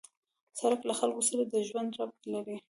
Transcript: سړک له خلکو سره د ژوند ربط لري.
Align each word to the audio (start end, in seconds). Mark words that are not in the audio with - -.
سړک 0.59 0.81
له 0.89 0.93
خلکو 0.99 1.21
سره 1.29 1.41
د 1.51 1.53
ژوند 1.67 1.91
ربط 1.99 2.21
لري. 2.33 2.55